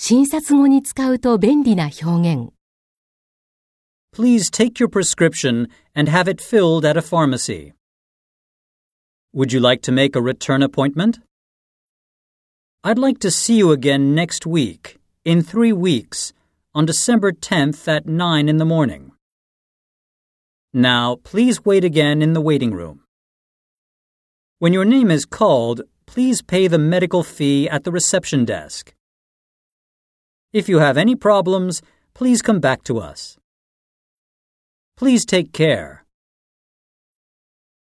[0.00, 2.52] 診察後に使うと便利な表現。
[4.12, 7.74] Please take your prescription and have it filled at a pharmacy.
[9.32, 11.18] Would you like to make a return appointment?
[12.82, 16.32] I'd like to see you again next week, in three weeks,
[16.74, 19.12] on December 10th at 9 in the morning.
[20.72, 23.00] Now, please wait again in the waiting room.
[24.58, 28.94] When your name is called, please pay the medical fee at the reception desk.
[30.53, 31.81] If you have any problems,
[32.13, 33.37] please come back to us.
[34.97, 36.00] Please take care.